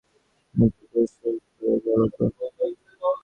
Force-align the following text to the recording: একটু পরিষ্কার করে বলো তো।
একটু 0.55 0.83
পরিষ্কার 0.91 1.33
করে 1.51 1.75
বলো 1.85 2.05
তো। 2.15 2.23